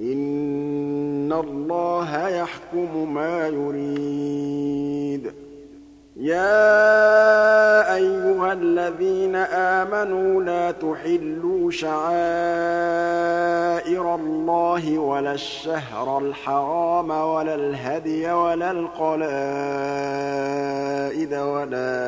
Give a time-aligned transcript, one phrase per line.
[0.00, 5.32] إن الله يحكم ما يريد.
[6.16, 12.00] يا أيها الذين آمنوا لا تحلوا شعائر
[14.14, 19.24] الله ولا الشهر الحرام ولا الهدي ولا القلائد
[21.34, 22.00] ولا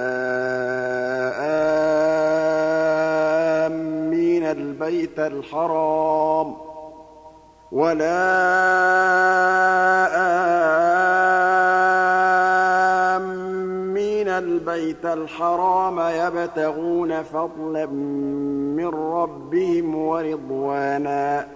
[3.67, 6.62] آمين البيت الحرام
[7.73, 8.23] ولا
[13.17, 17.87] آمين البيت الحرام يبتغون فضلا
[18.77, 21.49] من ربهم ورضوانا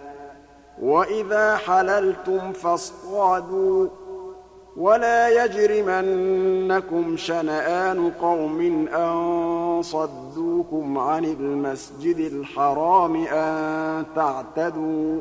[0.83, 3.89] وإذا حللتم فاصطادوا
[4.77, 15.21] ولا يجرمنكم شنآن قوم أن صدوكم عن المسجد الحرام أن تعتدوا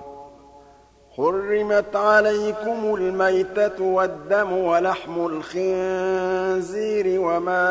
[1.17, 7.67] حرمت عليكم الميتة والدم ولحم الخنزير وما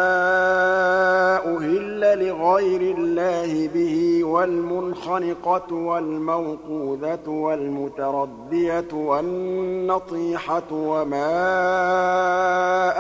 [1.57, 11.27] أهل لغير الله به والمنخنقة والموقوذة والمتردية والنطيحة وما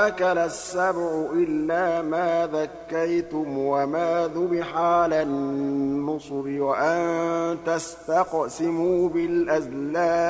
[0.06, 10.29] أكل السبع إلا ما ذكيتم وما ذبح على النصر وأن تستقسموا بالأزلام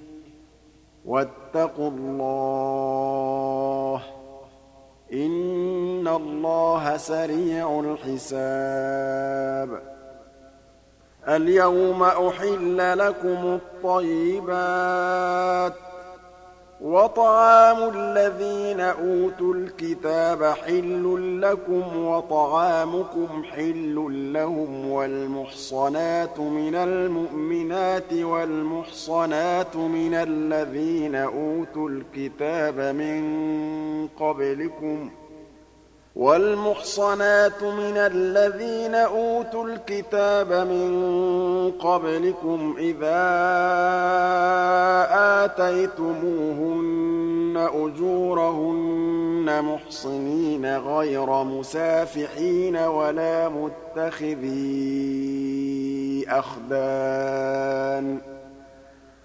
[1.05, 4.01] وَاتَّقُوا اللَّهَ ۚ
[5.13, 9.81] إِنَّ اللَّهَ سَرِيعُ الْحِسَابِ.
[11.27, 15.75] الْيَوْمَ أُحِلَّ لَكُمُ الطَّيِّبَاتُ ۖ
[16.81, 23.95] وَطَعَامُ الَّذِينَ أُوتُوا الْكِتَابَ حِلٌّ لَّكُمْ وَطَعَامُكُمْ حِلٌّ
[24.33, 33.21] لَّهُمْ وَالْمُحْصَنَاتُ مِنَ الْمُؤْمِنَاتِ وَالْمُحْصَنَاتُ مِنَ الَّذِينَ أُوتُوا الْكِتَابَ مِن
[34.19, 35.20] قَبْلِكُمْ ۖ
[36.15, 40.91] وَالْمُحْصَنَاتُ مِنَ الَّذِينَ أُوتُوا الْكِتَابَ مِن
[41.79, 43.21] قَبْلِكُمْ إِذَا
[45.45, 46.89] آتَيْتُمُوهُنَّ
[47.73, 54.61] أُجُورَهُنَّ مُحْصِنِينَ غَيْرَ مُسَافِحِينَ وَلَا مُتَّخِذِي
[56.29, 58.30] أَخْدَانٍ ۗ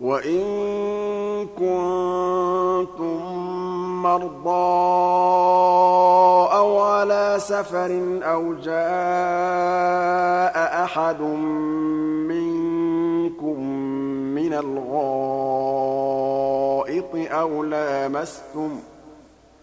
[0.00, 0.42] وَإِن
[1.56, 3.20] كُنتُم
[4.02, 4.50] مَّرْضَىٰ
[6.56, 8.76] أَوْ عَلَىٰ سَفَرٍ أَوْ جَاءَ
[10.84, 11.20] أَحَدٌ
[12.28, 13.60] مِّنكُم
[14.36, 15.32] مِّنَ الْغَائِطِ
[17.14, 18.80] أَوْ لَامَسْتُمُ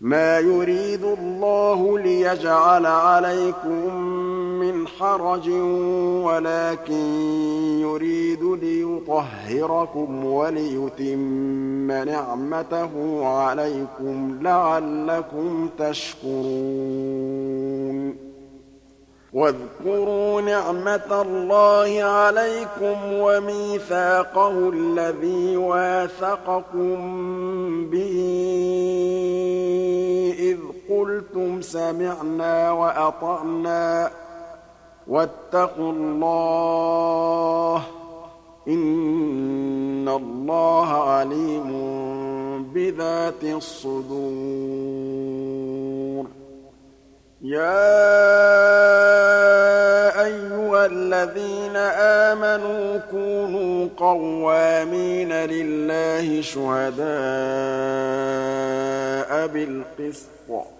[0.00, 3.94] مَا يُرِيدُ اللَّهُ لِيَجْعَلَ عَلَيْكُم
[4.60, 5.48] مِّنْ حَرَجٍ
[6.24, 7.04] وَلَٰكِن
[7.80, 16.30] يُرِيدُ لِيُطَهِّرَكُمْ وَلِيُتِمَّ نِعْمَتَهُ عَلَيْكُمْ لَعَلَّكُمْ تَشْكُرُونَ.
[19.32, 26.96] وَاذْكُرُوا نِعْمَةَ اللَّهِ عَلَيْكُمْ وَمِيثَاقَهُ الَّذِي وَاثَقَكُم
[31.60, 34.10] سَمِعْنَا وَأَطَعْنَا
[35.08, 37.82] وَاتَّقُوا اللَّهَ ۚ
[38.68, 41.70] إِنَّ اللَّهَ عَلِيمٌ
[42.74, 44.20] بِذَاتِ الصُّدُورِ.
[47.42, 47.80] يَا
[50.24, 57.00] أَيُّهَا الَّذِينَ آمَنُوا كُونُوا قَوَّامِينَ لِلَّهِ شُهَدَاءَ
[59.46, 60.79] بِالْقِسْطِ.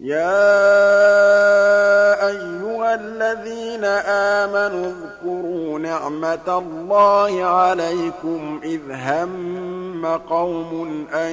[0.00, 0.30] يَا
[2.28, 11.32] أَيُّهَا الَّذِينَ آمَنُوا اذْكُرُوا نِعْمَةَ اللَّهِ عَلَيْكُمْ إِذْ هَمَّ قَوْمٌ أَن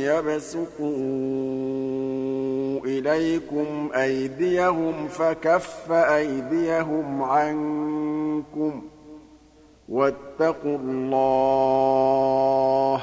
[0.00, 0.86] يَبْسُطُوا
[2.84, 8.84] إِلَيْكُمْ أَيْدِيَهُمْ فَكَفَّ أَيْدِيَهُمْ عَنكُمْ ۖ
[9.88, 12.16] وَاتَّقُوا اللَّهَ
[12.98, 13.02] ۚ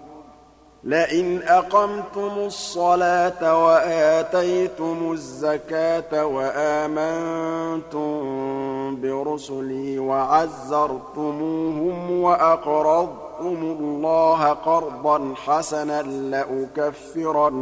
[0.83, 8.11] لئن أقمتم الصلاة وآتيتم الزكاة وآمنتم
[9.01, 11.31] برسلي وعزرتموهم
[12.21, 16.01] وأقرضتم الله قرضا حسنا
[16.81, 17.55] لأكفرن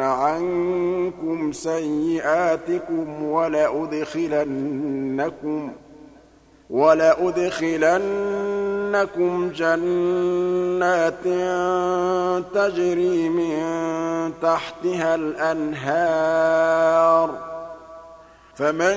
[0.00, 4.50] عنكم سيئاتكم ولأدخلنكم
[5.82, 5.85] ۖ
[6.70, 11.24] وَلَأُدْخِلَنَّكُمْ جَنَّاتٍ
[12.54, 13.62] تَجْرِي مِن
[14.42, 17.32] تَحْتِهَا الْأَنْهَارُ ۚ.
[18.56, 18.96] فَمَن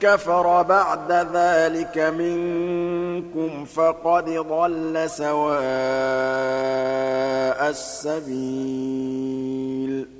[0.00, 5.60] كَفَرَ بَعْدَ ذَٰلِكَ مِنكُمْ فَقَدْ ضَلَّ سَوَاءَ
[7.68, 10.19] السَّبِيلِ.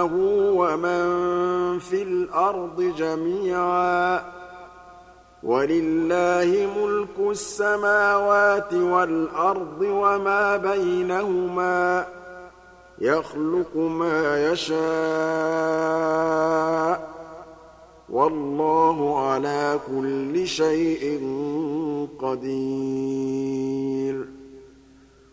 [0.00, 1.18] ومن
[1.78, 4.22] في الأرض جميعاً.
[5.42, 12.06] وَلِلَّهِ مُلْكُ السَّمَاوَاتِ وَالْأَرْضِ وَمَا بَيْنَهُمَا ۚ.
[12.98, 14.78] يَخْلُقُ مَا يَشَاءُ
[16.98, 17.02] ۚ.
[18.10, 21.20] وَاللَّهُ عَلَىٰ كُلِّ شَيْءٍ
[22.22, 24.31] قَدِيرٌ.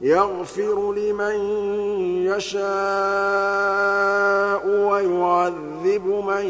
[0.00, 1.34] يَغْفِرُ لِمَن
[2.26, 2.66] يَشَاءُ
[4.66, 6.44] وَيُعَذِّبُ مَن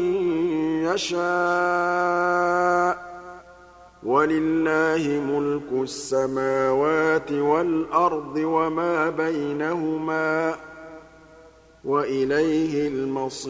[0.85, 2.99] يَشَاءُ ۚ.
[4.03, 10.55] وَلِلَّهِ مُلْكُ السَّمَاوَاتِ وَالْأَرْضِ وَمَا بَيْنَهُمَا ۖ
[11.85, 13.49] وَإِلَيْهِ الْمَصِيرُ.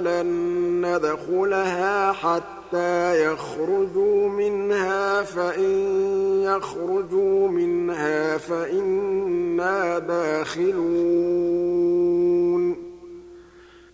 [0.00, 0.26] لَن
[0.86, 5.70] نَّدْخُلَهَا حَتَّىٰ يَخْرُجُوا مِنْهَا ۖ فَإِن
[6.42, 11.58] يَخْرُجُوا مِنْهَا فَإِنَّا دَاخِلُونَ.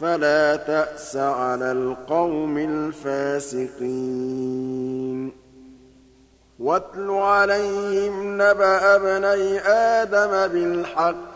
[0.00, 3.86] فَلَا تَأْسَ عَلَى الْقَوْمِ الْفَاسِقِينَ.
[6.58, 11.35] وَاتْلُ عَلَيْهِمْ نَبَأَ ابْنَيْ آدَمَ بِالْحَقِّ.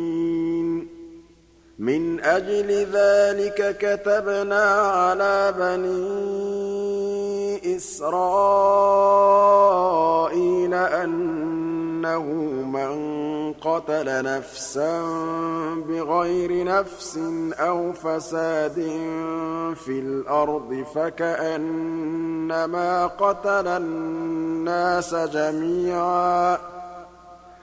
[1.81, 6.01] مِنْ أَجْلِ ذَٰلِكَ كَتَبْنَا عَلَىٰ بَنِي
[7.75, 9.13] إِسْرَائِيلَ
[10.73, 12.23] أَنَّهُ
[12.77, 12.93] مَن
[13.53, 15.01] قَتَلَ نَفْسًا
[15.89, 17.19] بِغَيْرِ نَفْسٍ
[17.59, 18.79] أَوْ فَسَادٍ
[19.75, 22.27] فِي الْأَرْضِ فَكَأَنَّمَا
[23.07, 26.70] قَتَلَ النَّاسَ جَمِيعًا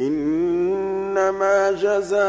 [0.00, 2.22] إنما جزاء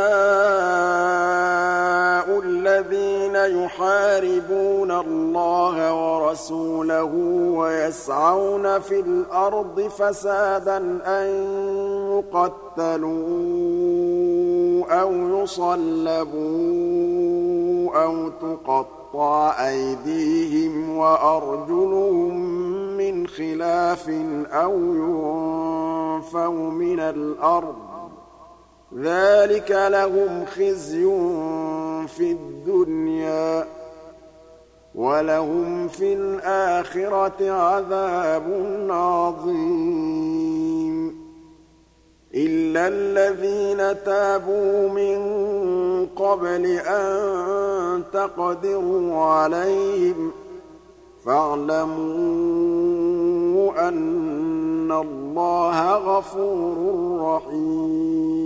[2.39, 7.13] الذين يحاربون الله ورسوله
[7.56, 11.28] ويسعون في الأرض فسادا أن
[12.12, 13.13] يقتلوا
[15.02, 16.34] أو يصلبوا
[18.04, 18.30] أو
[19.13, 22.34] تقطع أيديهم وأرجلهم
[22.97, 24.10] من خلاف
[24.52, 27.76] أو ينفوا من الأرض.
[28.97, 31.04] ذلك لهم خزي
[32.08, 33.65] في الدنيا
[34.95, 38.43] ولهم في الآخرة عذاب
[38.89, 40.73] عظيم.
[42.36, 45.17] إلا الذين تابوا من
[46.15, 50.32] قبل أن تقدروا عليهم
[51.26, 51.93] فاعلموا
[53.88, 56.78] أن الله غفور
[57.22, 58.43] رحيم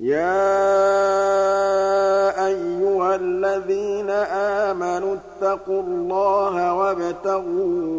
[0.00, 0.40] يا
[2.46, 4.10] أيها الذين
[4.70, 7.90] آمنوا اتقوا الله وابتغوا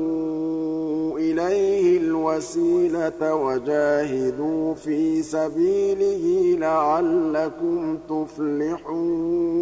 [1.20, 9.62] إليه الوسيلة وجاهدوا في سبيله لعلكم تفلحون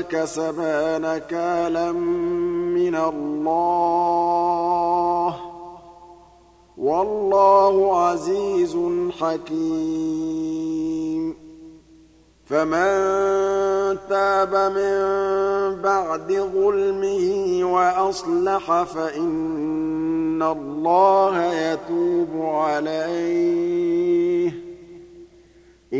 [0.00, 4.16] كسبا نكالا من الله.
[6.78, 8.78] والله عزيز
[9.20, 10.66] حكيم.
[12.46, 15.02] فمن تاب من
[15.82, 23.86] بعد ظلمه وأصلح فإن الله يتوب عليه.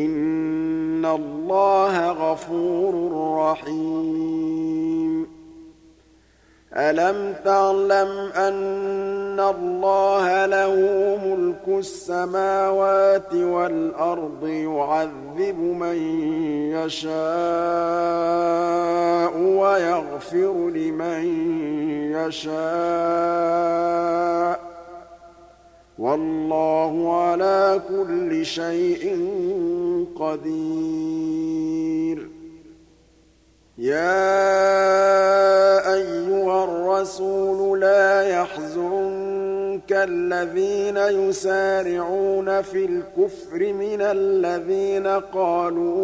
[0.04, 2.94] إن الله غفور
[3.38, 5.26] رحيم
[6.76, 10.74] ألم تعلم أن الله له
[11.24, 15.96] ملك السماوات والأرض يعذب من
[16.76, 17.16] يشاء
[19.38, 21.24] ويغفر لمن
[22.12, 23.76] يشاء
[25.98, 29.30] والله على كل شيء
[30.16, 31.56] قدير.
[33.78, 34.34] يا
[35.94, 46.02] أيها الرسول لا يحزنك الذين يسارعون في الكفر من الذين قالوا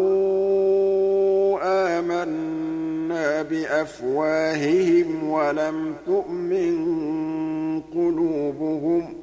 [1.99, 9.22] آمنا بأفواههم ولم تؤمن قلوبهم ۖ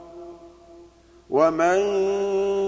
[1.31, 1.77] ومن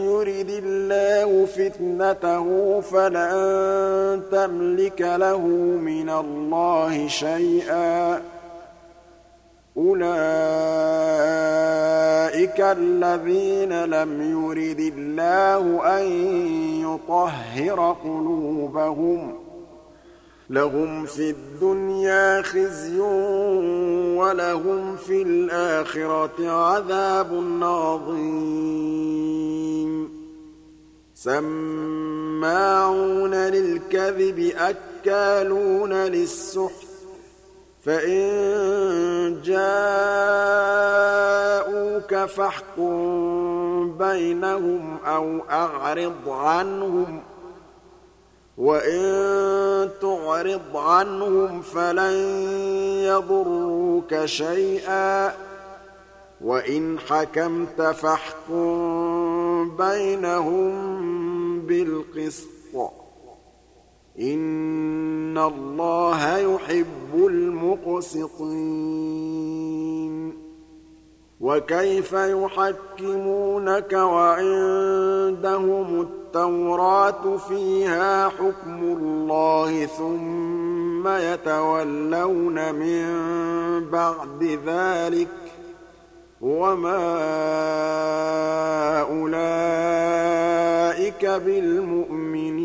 [0.08, 5.48] يرد الله فتنته فلن تملك له
[5.78, 8.22] من الله شيئا
[9.78, 10.14] أولئك
[12.60, 16.06] الذين لم يرد الله أن
[16.82, 19.43] يطهر قلوبهم
[20.54, 23.00] لهم في الدنيا خزي
[24.20, 28.34] ولهم في الآخرة عذاب عظيم.
[31.16, 32.54] سماعون
[33.34, 36.88] للكذب أكالون للسحت.
[37.86, 38.22] فإن
[39.44, 39.76] جاءوك
[42.16, 47.33] فاحكم بينهم أو أعرض عنهم.
[48.58, 52.14] وإن تعرض عنهم فلن
[53.04, 55.34] يضروك شيئا
[56.42, 60.72] وإن حكمت فاحكم بينهم
[61.62, 62.48] بالقسط
[64.20, 68.84] إن الله يحب المقسطين
[71.42, 75.22] وكيف يحكمونك وعندهم
[76.02, 83.06] التوراة فيها حكم الله ثم يتولون من
[83.90, 85.28] بعد ذلك
[86.42, 87.14] وما
[89.02, 90.14] أولئك
[91.26, 92.64] بالمؤمنين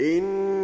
[0.00, 0.63] إنا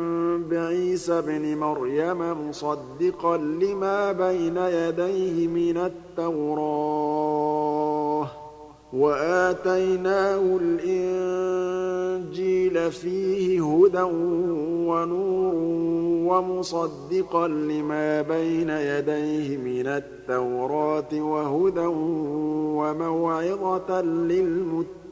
[0.51, 5.77] بعيسى ابن مريم مصدقا لما بين يديه من
[6.17, 7.21] التوراة
[8.93, 12.41] وآتيناه الإنجيل
[12.91, 14.01] فيه هدى
[14.87, 15.81] ونور
[16.31, 21.85] ومصدقا لما بين يديه من التوراة وهدى
[22.79, 25.11] وموعظة للمتقين.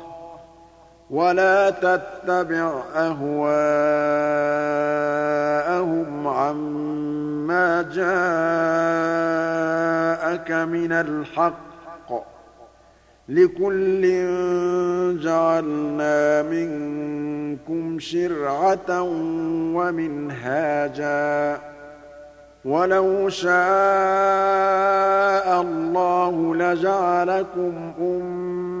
[1.11, 3.47] ولا تتبع أهواءهم
[6.27, 8.11] عما جاءك
[10.51, 11.71] من الحق.
[13.29, 14.01] لكل
[15.23, 19.01] جعلنا منكم شرعة
[19.75, 21.57] ومنهاجا.
[22.65, 23.51] ولو شاء
[25.61, 28.80] الله لجعلكم أمة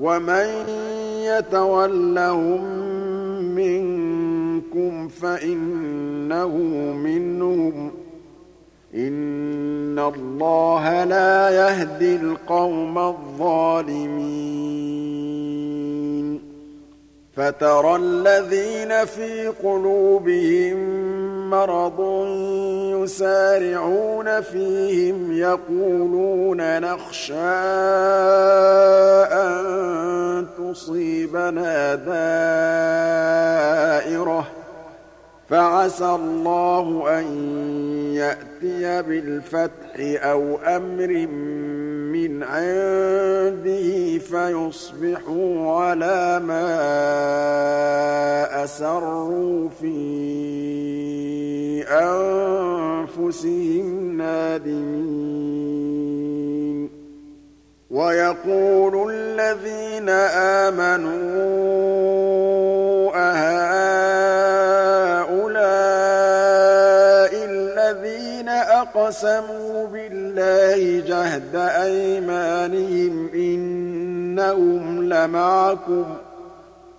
[0.00, 0.48] وَمَن
[1.24, 2.64] يَتَوَلَّهُم
[3.54, 6.56] مِّنكُمْ فَإِنَّهُ
[7.06, 7.92] مِنْهُمْ ۗ
[8.94, 14.36] إِنَّ اللَّهَ لَا يَهْدِي الْقَوْمَ الظَّالِمِينَ
[17.36, 20.76] فَتَرَى الَّذِينَ فِي قُلُوبِهِم
[21.50, 22.00] مَّرَضٌ
[23.06, 27.34] يُسَارِعُونَ فِيهِمْ يَقُولُونَ نَخْشَىٰ
[29.32, 32.80] أَن تُصِيبَنَا دَائِرَةٌ
[34.42, 34.46] ۚ.
[35.50, 37.24] فَعَسَى اللَّهُ أَن
[38.14, 41.26] يَأْتِيَ بِالْفَتْحِ أَوْ أَمْرٍ
[42.16, 46.64] مِّنْ عِندِهِ فَيُصْبِحُوا عَلَىٰ مَا
[48.64, 49.96] أَسَرُّوا فِي
[51.88, 55.56] أَنفُسِهِمْ نَادِمِينَ.
[57.90, 60.08] وَيَقُولُ الَّذِينَ
[60.68, 61.36] آمَنُوا
[63.14, 63.85] أَهَٰؤُلَاءِ
[69.06, 76.18] أَقْسَمُوا بِاللَّهِ جَهْدَ أَيْمَانِهِمْ إِنَّهُمْ لَمَعَكُمْ ۚ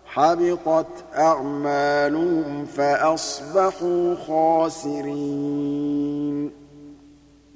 [0.06, 5.48] حَبِطَتْ أَعْمَالُهُمْ فَأَصْبَحُوا خَاسِرِينَ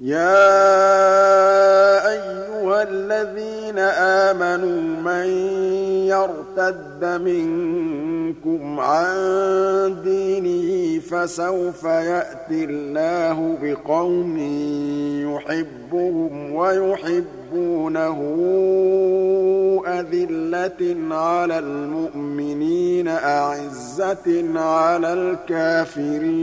[0.02, 1.62] يَا
[2.10, 5.26] أَيُّهَا الَّذِينَ آمَنُوا مَن
[6.10, 14.36] يَرْتَدَّ مِنكُمْ عَن دِينِهِ فَسَوْفَ يَأْتِي اللَّهُ بِقَوْمٍ
[15.30, 18.18] يُحِبُّهُمْ وَيُحِبُّونَهُ
[19.86, 26.42] أَذِلَّةٍ عَلَى الْمُؤْمِنِينَ أَعِزَّةٍ عَلَى الْكَافِرِينَ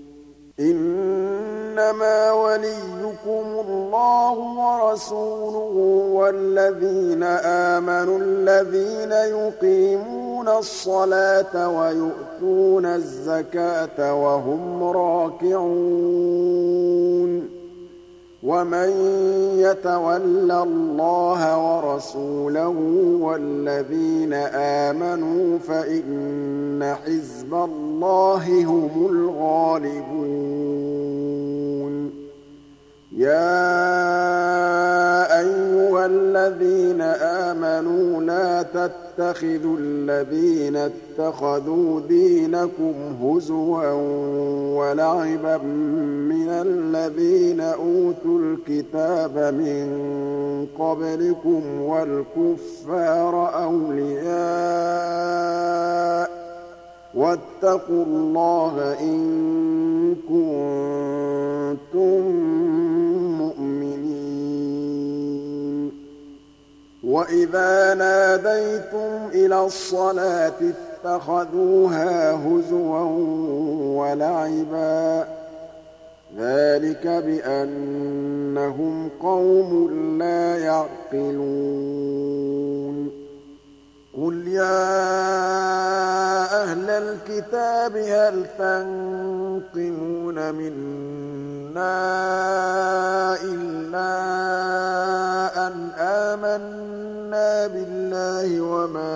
[0.61, 5.75] إِنَّمَا وَلِيُّكُمُ اللَّهُ وَرَسُولُهُ
[6.13, 7.23] وَالَّذِينَ
[7.73, 15.61] آمَنُوا الَّذِينَ يُقِيمُونَ الصَّلَاةَ وَيُؤْتُونَ الزَّكَاةَ وَهُمْ رَاكِعُونَ.
[18.43, 18.89] وَمَن
[19.57, 22.75] يَتَوَلَّ اللَّهَ وَرَسُولَهُ
[23.21, 30.61] وَالَّذِينَ آمَنُوا فَإِنَّ حِزْبَ اللَّهِ هُمُ الْغَالِبُونَ
[33.17, 33.39] يَا
[35.39, 42.93] أَيُّهَا الَّذِينَ آمَنُوا لَا تَتَّخِذُوا الَّذِينَ اتَّخَذُوا دِينَكُمْ
[43.23, 43.91] هُزُوًا
[44.79, 45.57] وَلَعِبًا
[46.31, 49.87] مِّنَ الَّذِينَ أُوتُوا الْكِتَابَ مِن
[50.79, 54.31] قَبْلِكُمْ وَالْكُفَّارَ أَوْلِيَاءَ
[56.37, 56.40] ۚ
[57.15, 62.21] وَاتَّقُوا اللَّهَ إِن كُنتُم
[63.41, 64.01] مُّؤْمِنِينَ.
[67.03, 70.53] وَإِذَا نَادَيْتُمْ إِلَى الصَّلَاةِ
[71.05, 73.01] اتَّخَذُوهَا هُزُوًا
[74.01, 75.27] وَلَعِبًا ۚ.
[76.37, 79.89] ذَٰلِكَ بِأَنَّهُمْ قَوْمٌ
[80.19, 83.10] لَّا يَعْقِلُونَ.
[84.11, 84.83] قُلْ يَا
[86.63, 91.95] أَهْلَ الْكِتَابِ هَلْ تَنقِمُونَ مِنَّا
[93.43, 94.11] إِلَّا
[95.67, 99.15] أَنْ آمَنَّا بِاللَّهِ وَمَا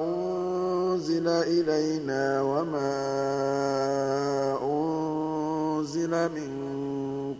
[0.00, 2.96] أُنزِلَ إِلَيْنَا وَمَا
[4.64, 6.52] أُنزِلَ مِن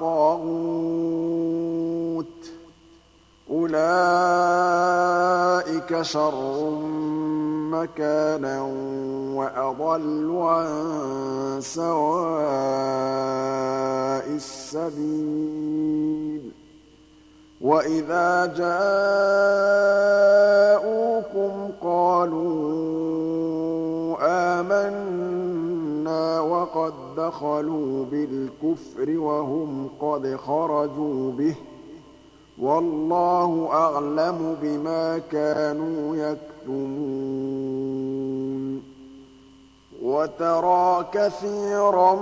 [0.00, 2.30] الطَّاغُوتَ ۚ.
[3.50, 3.82] أُولَٰئِكَ
[6.02, 6.70] شَرٌّ
[7.70, 8.62] مَّكَانًا
[9.34, 10.68] وَأَضَلُّ عَن
[11.60, 12.38] سَوَاءِ
[14.28, 16.42] السَّبِيلِ.
[17.60, 18.90] وَإِذَا جَاءُوكُمْ
[21.82, 23.38] قَالُوا
[24.60, 25.67] آمَنَّا
[26.40, 31.56] وَقَد دَّخَلُوا بِالْكُفْرِ وَهُمْ قَدْ خَرَجُوا بِهِ ۚ
[32.58, 37.88] وَاللَّهُ أَعْلَمُ بِمَا كَانُوا يَكْتُمُونَ
[40.02, 42.14] وَتَرَىٰ كَثِيرًا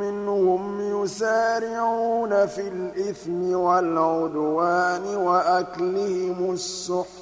[0.00, 7.21] مِّنْهُمْ يُسَارِعُونَ فِي الْإِثْمِ وَالْعُدْوَانِ وَأَكْلِهِمُ السُّحْتَ ۚ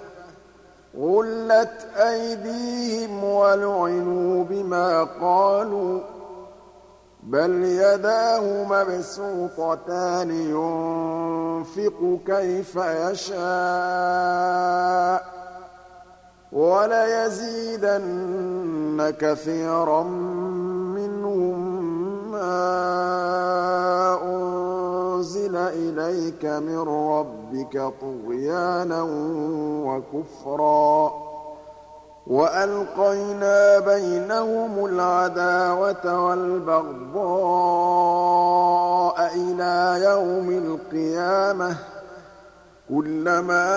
[0.99, 6.03] غُلَّتْ أَيْدِيهِمْ وَلُعِنُوا بِمَا قَالُوا ۘ
[7.23, 13.41] بَلْ يَدَاهُ مَبْسُوطَتَانِ يُنفِقُ كَيْفَ يَشَاءُ
[15.21, 15.23] ۚ
[16.51, 22.81] وَلَيَزِيدَنَّ كَثِيرًا مِّنْهُم مَّا
[25.21, 29.01] أُنزِلَ إِلَيْكَ مِن رَّبِّكَ طُغْيَانًا
[29.85, 31.11] وَكُفْرًا.
[32.27, 37.21] وَأَلْقَيْنَا بَيْنَهُمُ الْعَدَاوَةَ وَالْبَغْضَاءَ
[39.35, 41.77] إِلَىٰ يَوْمِ الْقِيَامَةِ ۚ.
[42.89, 43.67] كُلَّمَا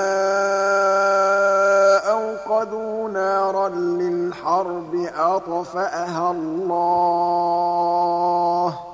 [2.10, 6.74] أَوْقَدُوا نَارًا لِّلْحَرْبِ أَطْفَأَهَا اللَّهُ
[8.70, 8.93] ۚ.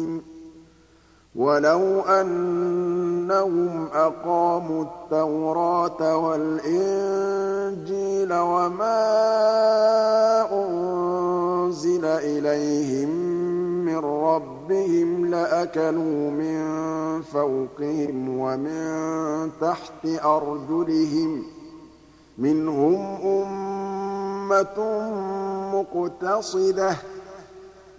[1.35, 7.53] وَلَوْ أَنَّهُمْ أَقَامُوا التَّوْرَاةَ وَالْإِنجِيلَ
[8.33, 8.99] وَمَا
[10.51, 13.09] أُنزِلَ إِلَيْهِم
[13.85, 16.61] مِّن رَّبِّهِمْ لَأَكَلُوا مِن
[17.21, 21.45] فَوْقِهِمْ وَمِن تَحْتِ أَرْجُلِهِم ۚ
[22.37, 24.79] مِّنْهُمْ أُمَّةٌ
[25.75, 26.95] مُّقْتَصِدَةٌ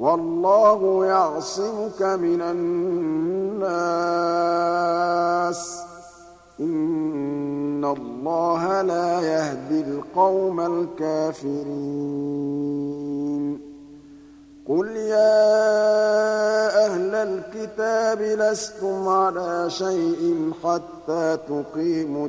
[0.00, 3.70] وَاللَّهُ يَعْصِمُكَ مِنَ النَّاسِ
[5.76, 5.80] ۗ.
[6.60, 11.60] إِنَّ اللَّهَ لَا يَهْدِي الْقَوْمَ الْكَافِرِينَ.
[14.68, 15.46] قُلْ يَا
[16.86, 22.28] أَهْلَ الْكِتَابِ لَسْتُمْ عَلَىٰ شَيْءٍ حَتَّىٰ تُقِيمُوا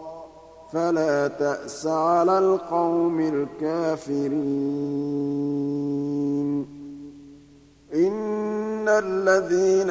[0.71, 4.31] فَلَا تَأْسَ عَلَى الْقَوْمِ الْكَافِرِينَ.
[7.93, 9.89] إِنَّ الَّذِينَ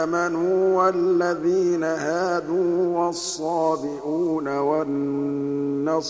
[0.00, 6.08] آمَنُوا وَالَّذِينَ هَادُوا وَالصَّابِئُونَ وَالنَّصَارَىٰ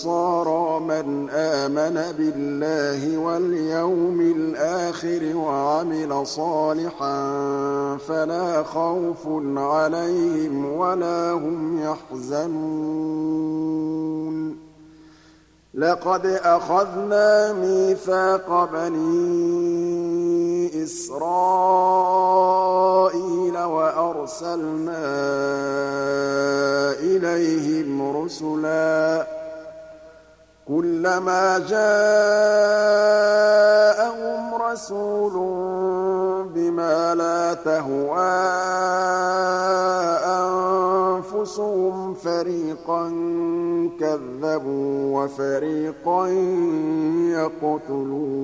[0.79, 7.17] مَنْ آمَنَ بِاللَّهِ وَالْيَوْمِ الْآخِرِ وَعَمِلَ صَالِحًا
[7.97, 9.27] فَلَا خَوْفٌ
[9.57, 13.43] عَلَيْهِمْ وَلَا هُمْ يَحْزَنُونَ
[15.73, 20.03] لَقَدْ أَخَذْنَا مِيثَاقَ بَنِي
[20.83, 21.17] إِسْرَائِيلَ
[23.57, 24.93] وَأَرْسَلْنَا
[26.99, 29.27] إِلَيْهِمْ رُسُلًا
[30.73, 32.33] كُلَّمَا جَاءَهُمْ
[34.55, 35.33] رَسُولٌ
[36.55, 38.41] بِمَا لَا تَهْوَىٰ
[40.41, 43.03] أَنفُسُهُمْ فَرِيقًا
[43.99, 46.27] كَذَّبُوا وَفَرِيقًا
[47.37, 48.43] يَقْتُلُونَ.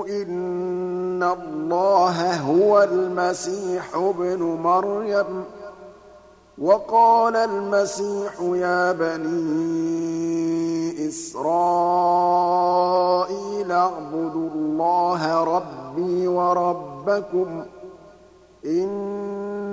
[0.08, 5.46] إِنَّ اللَّهَ هُوَ الْمَسِيحُ ابْنُ مَرْيَمَ ۖ.
[6.58, 10.04] وَقَالَ الْمَسِيحُ يَا بَنِي
[11.08, 11.42] إِسْرَائِيلَ
[13.72, 17.66] اعْبُدُوا اللَّهَ رَبِّي وَرَبَّكُمْ ۖ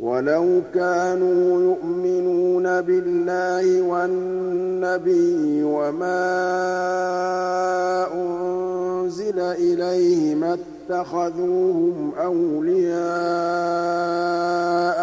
[0.00, 6.16] وَلَوْ كَانُوا يُؤْمِنُونَ بِاللَّهِ وَالنَّبِيِّ وَمَا
[8.14, 13.00] أُنزِلَ إِلَيْهِ مَا اتَّخَذُوهُمْ أَوْلِيَاءَ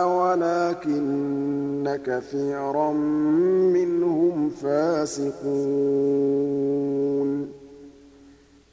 [0.10, 2.92] وَلَٰكِنَّ كَثِيرًا
[3.78, 5.88] مِّنْهُمْ فَاسِقُونَ.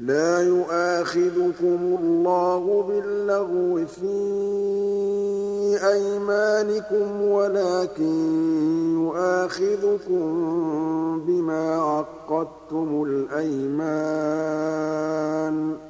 [0.00, 4.16] لَا يُؤَاخِذُكُمُ اللَّهُ بِاللَّغْوِ فِي
[5.92, 8.16] أَيْمَانِكُمْ وَلَٰكِن
[9.00, 10.24] يُؤَاخِذُكُم
[11.26, 13.86] بِمَا عَقَّدتُّمُ الْأَيْمَانَ
[15.76, 15.89] ۖ.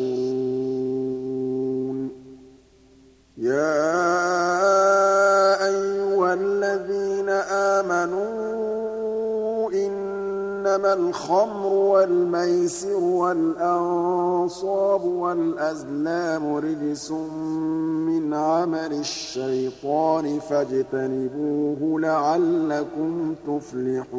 [3.38, 3.78] يا
[5.66, 8.97] أيها الذين آمنوا
[10.68, 24.18] إنما الخمر والميسر والأنصاب والأزلام رجس من عمل الشيطان فاجتنبوه لعلكم تفلحون.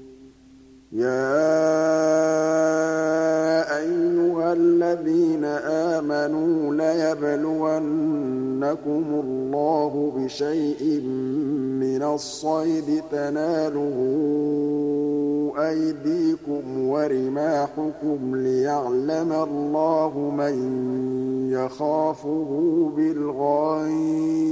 [0.93, 1.31] يا
[3.77, 5.45] أيها الذين
[5.95, 8.23] آمنوا ليبلونكم
[9.23, 11.01] الله بشيء
[11.79, 13.97] من الصيد تناله
[15.57, 20.55] أيديكم ورماحكم ليعلم الله من
[21.51, 24.51] يخافه بالغيب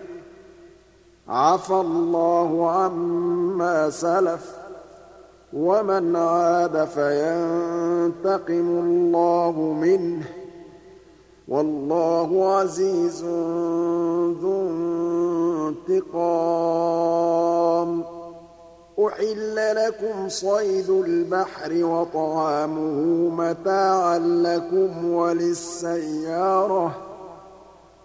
[1.31, 4.55] عفى الله عما سلف
[5.53, 10.23] ومن عاد فينتقم الله منه
[11.47, 13.23] والله عزيز
[14.41, 14.69] ذو
[15.87, 17.21] انتقام.
[18.99, 27.10] أحل لكم صيد البحر وطعامه متاعا لكم وللسيارة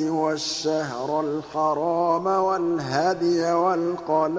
[0.00, 4.30] والشهر الحرام والهدي والقلائد.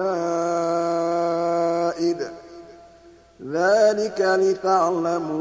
[3.42, 5.32] ذلك لتعلموا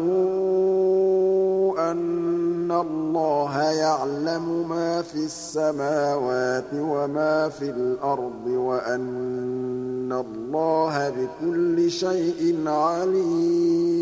[1.91, 14.01] أن الله يعلم ما في السماوات وما في الأرض وأن الله بكل شيء عليم.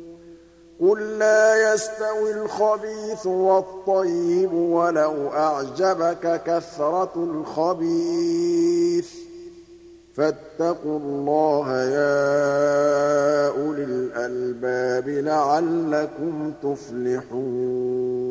[0.81, 9.17] قُل لَّا يَسْتَوِي الْخَبِيثُ وَالطَّيِّبُ وَلَوْ أَعْجَبَكَ كَثْرَةُ الْخَبِيثِ ۚ.
[10.15, 18.30] فَاتَّقُوا اللَّهَ يَا أُولِي الْأَلْبَابِ لَعَلَّكُمْ تُفْلِحُونَ.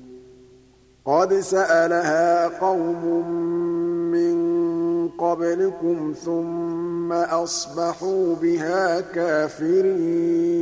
[1.05, 3.05] قَدْ سَأَلَهَا قَوْمٌ
[4.11, 10.61] مِّن قَبْلِكُمْ ثُمَّ أَصْبَحُوا بِهَا كَافِرِينَ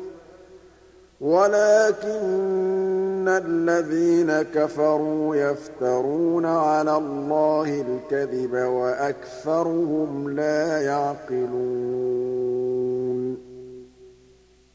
[1.21, 12.50] وَلَٰكِنَّ الَّذِينَ كَفَرُوا يَفْتَرُونَ عَلَى اللَّهِ الْكَذِبَ وَأَكْثَرُهُمْ لَا يَعْقِلُونَ.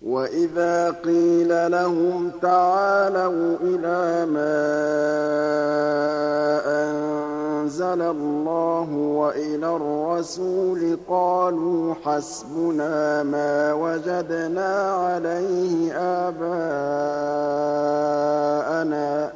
[0.02, 4.56] وَإِذَا قِيلَ لَهُمْ تَعَالَوْا إِلَىٰ مَا
[6.84, 15.92] أَنزَلَ اللَّهُ وَإِلَى الرَّسُولِ قَالُوا حَسْبُنَا مَا وَجَدْنَا عَلَيْهِ
[16.28, 16.46] آبَاءَنَا
[19.28, 19.32] ۚ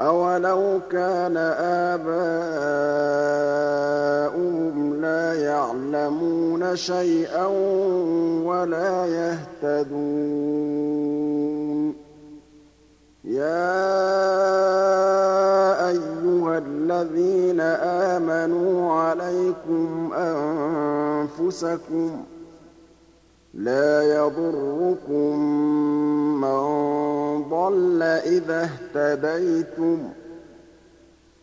[0.00, 1.36] أَوَلَوْ كَانَ
[1.92, 2.14] آبَاؤُهُمْ
[5.00, 7.46] لَا يَعْلَمُونَ شَيْئًا
[8.44, 10.02] وَلَا يَهْتَدُونَ
[13.24, 13.82] يَا
[15.88, 22.31] أَيُّهَا الَّذِينَ آمَنُوا عَلَيْكُمْ أَنفُسَكُمْ ۖ
[23.54, 25.38] لَا يَضُرُّكُم
[26.40, 26.62] مَّن
[27.50, 30.12] ضَلَّ إِذَا اهْتَدَيْتُمْ ۚ.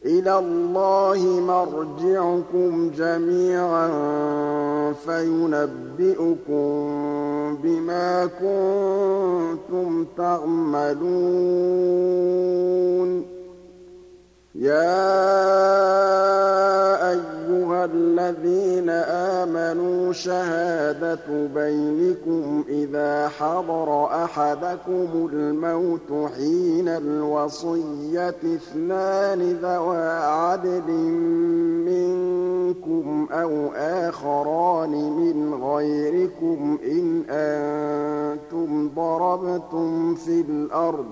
[0.05, 3.87] إِلَى اللَّهِ مَرْجِعُكُمْ جَمِيعًا
[4.93, 6.57] فَيُنَبِّئُكُم
[7.63, 10.99] بِمَا كُنتُمْ تَعْمَلُونَ.
[14.55, 14.99] يَا
[17.11, 17.38] أَيُّهَا
[17.73, 30.91] الَّذِينَ آمَنُوا شَهَادَةُ بَيْنِكُمْ إِذَا حَضَرَ أَحَدَكُمُ الْمَوْتُ حِينَ الْوَصِيَّةِ اثْنَانِ ذَوَا عَدْلٍ
[31.89, 41.05] مِّنكُمْ أَوْ آخَرَانِ مِنْ غَيْرِكُمْ إِنْ أَنتُمْ ضَرَبْتُمْ فِي الْأَرْضِ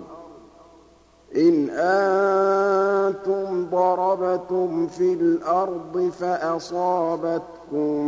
[1.35, 8.01] إِنْ أَنتُمْ ضَرَبْتُمْ فِي الْأَرْضِ فَأَصَابَتْكُم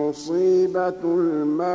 [0.00, 1.74] مُّصِيبَةُ الْمَوْتِ.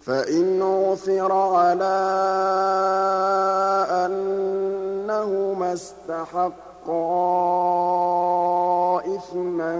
[0.00, 2.06] فَإِنْ عُثِرَ عَلَىٰ
[4.06, 6.60] أَنَّهُمَا اسْتَحَقَّا
[9.16, 9.76] إِثْمًا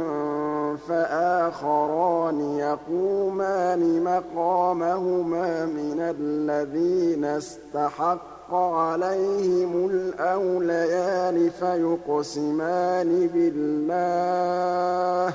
[0.89, 15.35] فَآخَرَانِ يَقُومَانِ مَقَامَهُمَا مِنَ الَّذِينَ اسْتَحَقَّ عَلَيْهِمُ الْأَوْلَيَانِ فَيُقْسِمَانِ بِاللَّهِ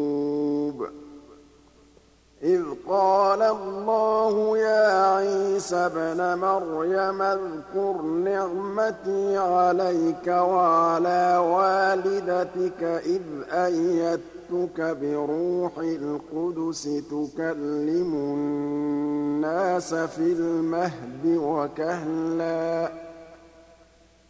[2.43, 13.21] إِذْ قَالَ اللَّهُ يَا عِيسَى ابْنَ مَرْيَمَ اذْكُرْ نِعْمَتِي عَلَيْكَ وَعَلَىٰ وَالِدَتِكَ إِذْ
[13.51, 22.91] أَيَّدتُّكَ بِرُوحِ الْقُدُسِ تُكَلِّمُ النَّاسَ فِي الْمَهْدِ وَكَهْلًا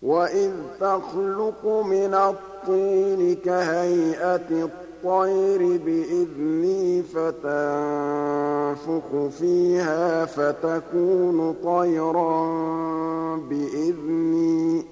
[0.02, 8.28] وَإِذْ تَخْلُقُ مِنَ الطِّينِ كَهَيْئَةِ الطَّيْرِ بِإِذْنِي فَتَنفُخُ
[9.38, 12.46] فِيهَا فَتَكُونُ طَيْرًا
[13.36, 14.84] بِإِذْنِي ۖ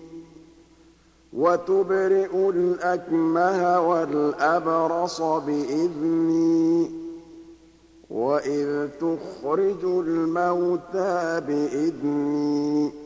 [1.33, 7.06] وَتُبْرِئُ الْأَكْمَهَ وَالْأَبْرَصَ بِإِذْنِي ۖ
[8.11, 13.06] وَإِذْ تُخْرِجُ الْمَوْتَىٰ بِإِذْنِي ۖ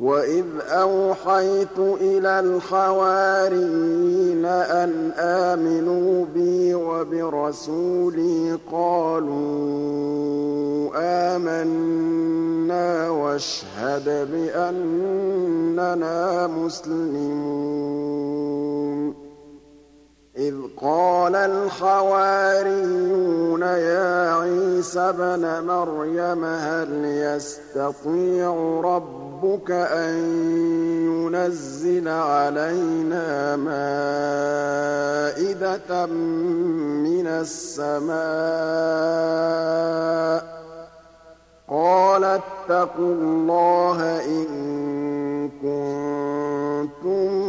[0.00, 3.64] وَإِذْ أَوْحَيْتُ إِلَى الْحَوَارِيِّينَ
[4.46, 9.78] أَنْ آمِنُوا بِي وَبِرَسُولِي قَالُوا
[11.36, 17.68] آمَنَّا وَاشْهَدْ بِأَنَّنَا مُسْلِمُونَ
[20.38, 22.42] إِذْ قَالَ الْحَوَارِيُّونَ
[23.62, 30.14] يَا عِيسَى ابْنَ مَرْيَمَ هَلْ يَسْتَطِيعُ رَبُّكَ أَن
[31.10, 34.86] يُنَزِّلَ عَلَيْنَا مَائِدَةً
[36.06, 38.18] مِّنَ السَّمَاءِ
[40.42, 40.44] ۖ؟
[41.70, 44.48] قَالَ اتَّقُوا اللَّهَ إِن
[45.62, 47.48] كُنتُم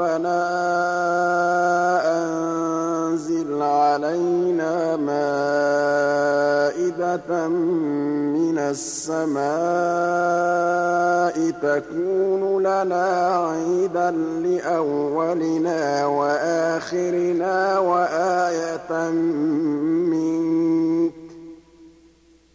[0.00, 0.40] رَبَّنَا
[2.16, 6.28] أَنزِلْ عَلَيْنَا مَائِدَةً
[7.48, 9.50] مِّنَ السَّمَاءِ
[11.50, 13.06] تَكُونُ لَنَا
[13.48, 14.10] عِيدًا
[14.44, 19.10] لِّأَوَّلِنَا وَآخِرِنَا وَآيَةً
[20.12, 21.14] مِّنكَ ۖ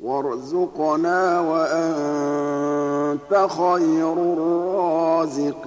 [0.06, 5.66] وَارْزُقْنَا وَأَنتَ خَيْرُ الرَّازِقِينَ.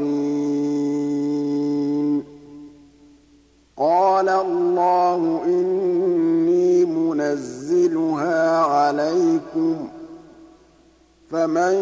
[3.76, 9.88] قَالَ اللَّهُ إِنِّي مُنَزِّلُهَا عَلَيْكُمْ ۖ
[11.30, 11.74] فَمَن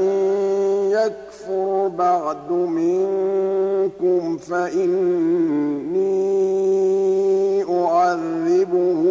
[0.90, 5.96] يَكْفُرْ بَعْدُ مِنكُمْ فَإِنِّي
[7.86, 9.02] أُعَذِّبُهُ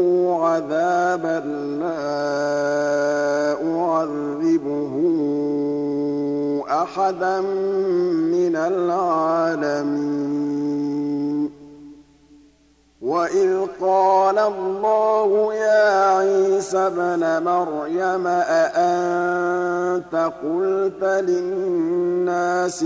[0.43, 1.39] عَذَابًا
[1.79, 4.93] لَّا أُعَذِّبُهُ
[6.69, 7.41] أَحَدًا
[8.35, 10.15] مِّنَ الْعَالَمِينَ
[13.01, 22.85] وإذ قال الله يا عيسى ابْنَ مَرْيَمَ أَأَنتَ قُلْتَ لِلنَّاسِ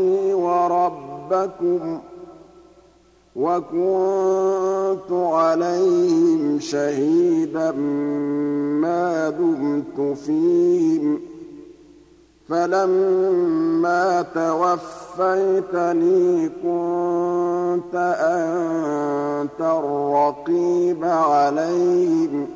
[0.00, 2.00] رَبِّي وَرَبَّكُمْ ۚ
[3.36, 7.70] وَكُنتُ عَلَيْهِمْ شَهِيدًا
[8.80, 11.20] مَّا دُمْتُ فِيهِمْ ۖ
[12.48, 15.68] فَلَمَّا تَوَفَّيْتَنِي
[16.48, 22.48] كُنتَ أَنتَ الرَّقِيبَ عَلَيْهِمْ ۚ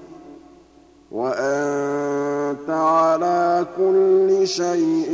[1.14, 5.10] وَأَنتَ عَلَىٰ كُلِّ شَيْءٍ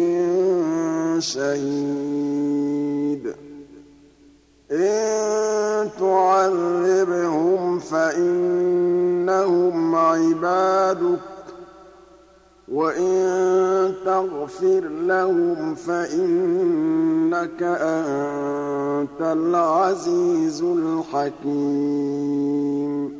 [1.18, 3.34] شَهِيدٌ.
[4.72, 11.18] إِن تُعَذِّبْهُمْ فَإِنَّهُمْ عِبَادُكَ
[12.72, 23.19] وَإِن تَغْفِرْ لَهُمْ فَإِنَّكَ أَنتَ الْعَزِيزُ الْحَكِيمُ.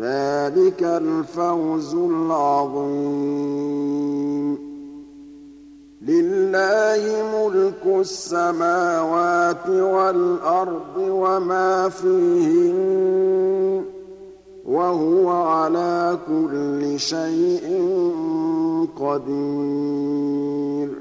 [0.00, 3.30] ذَٰلِكَ الْفَوْزُ الْعَظِيمُ.
[6.02, 13.86] لِلَّهِ مُلْكُ السَّمَاوَاتِ وَالْأَرْضِ وَمَا فِيهِنَّ ۚ
[14.68, 17.92] وَهُوَ عَلَىٰ كُلِّ شَيْءٍ
[19.00, 20.99] قَدِيرٌ.